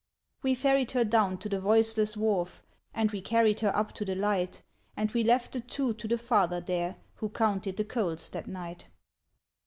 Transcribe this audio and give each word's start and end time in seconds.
We 0.41 0.55
ferried 0.55 0.89
her 0.93 1.03
down 1.03 1.37
to 1.37 1.47
the 1.47 1.59
voiceless 1.59 2.17
wharf. 2.17 2.63
And 2.91 3.11
we 3.11 3.21
carried 3.21 3.59
her 3.59 3.71
up 3.75 3.91
to 3.91 4.03
the 4.03 4.15
light; 4.15 4.63
And 4.97 5.11
we 5.11 5.23
left 5.23 5.51
the 5.51 5.59
two 5.61 5.93
to 5.93 6.07
the 6.07 6.17
father 6.17 6.59
there, 6.59 6.95
Who 7.17 7.29
counted 7.29 7.77
the 7.77 7.85
coals 7.85 8.27
that 8.31 8.47
night. 8.47 8.87